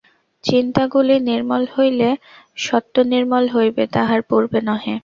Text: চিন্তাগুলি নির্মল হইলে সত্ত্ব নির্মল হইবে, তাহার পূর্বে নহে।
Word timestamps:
চিন্তাগুলি 0.43 1.15
নির্মল 1.29 1.63
হইলে 1.75 2.09
সত্ত্ব 2.57 2.95
নির্মল 3.11 3.45
হইবে, 3.55 3.83
তাহার 3.95 4.19
পূর্বে 4.29 4.59
নহে। 4.67 4.95